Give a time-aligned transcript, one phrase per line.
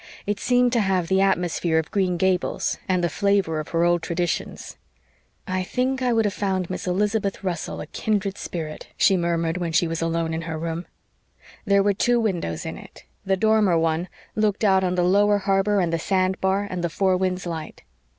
[0.25, 4.01] It seemed to have the atmosphere of Green Gables and the flavor of her old
[4.01, 4.75] traditions.
[5.47, 9.71] "I think I would have found Miss Elizabeth Russell a 'kindred spirit,'" she murmured when
[9.71, 10.87] she was alone in her room.
[11.65, 15.79] There were two windows in it; the dormer one looked out on the lower harbor
[15.79, 17.83] and the sand bar and the Four Winds light.